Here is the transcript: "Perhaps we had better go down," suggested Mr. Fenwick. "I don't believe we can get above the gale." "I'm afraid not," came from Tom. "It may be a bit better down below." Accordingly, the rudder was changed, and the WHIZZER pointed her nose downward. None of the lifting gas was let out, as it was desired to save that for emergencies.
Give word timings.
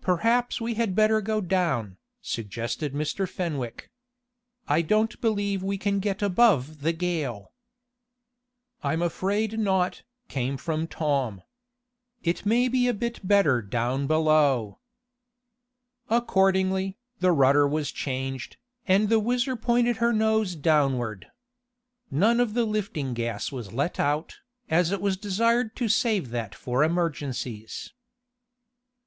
"Perhaps 0.00 0.58
we 0.58 0.72
had 0.72 0.94
better 0.94 1.20
go 1.20 1.42
down," 1.42 1.98
suggested 2.22 2.94
Mr. 2.94 3.28
Fenwick. 3.28 3.90
"I 4.66 4.80
don't 4.80 5.20
believe 5.20 5.62
we 5.62 5.76
can 5.76 5.98
get 6.00 6.22
above 6.22 6.80
the 6.80 6.94
gale." 6.94 7.52
"I'm 8.82 9.02
afraid 9.02 9.58
not," 9.58 10.02
came 10.28 10.56
from 10.56 10.86
Tom. 10.86 11.42
"It 12.22 12.46
may 12.46 12.68
be 12.68 12.88
a 12.88 12.94
bit 12.94 13.20
better 13.22 13.60
down 13.60 14.06
below." 14.06 14.78
Accordingly, 16.08 16.96
the 17.20 17.30
rudder 17.32 17.68
was 17.68 17.92
changed, 17.92 18.56
and 18.88 19.10
the 19.10 19.20
WHIZZER 19.20 19.56
pointed 19.56 19.96
her 19.98 20.14
nose 20.14 20.54
downward. 20.54 21.26
None 22.10 22.40
of 22.40 22.54
the 22.54 22.64
lifting 22.64 23.12
gas 23.12 23.52
was 23.52 23.74
let 23.74 24.00
out, 24.00 24.36
as 24.70 24.90
it 24.90 25.02
was 25.02 25.18
desired 25.18 25.76
to 25.76 25.88
save 25.90 26.30
that 26.30 26.54
for 26.54 26.82
emergencies. 26.82 27.92